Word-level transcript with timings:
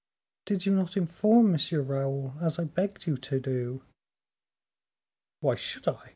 "Did 0.45 0.65
you 0.65 0.73
not 0.73 0.97
inform 0.97 1.53
M. 1.53 1.59
Raoul, 1.85 2.33
as 2.41 2.57
I 2.57 2.63
begged 2.63 3.05
you 3.05 3.17
to 3.17 3.39
do?" 3.39 3.83
"Why 5.41 5.53
should 5.53 5.87
I? 5.87 6.09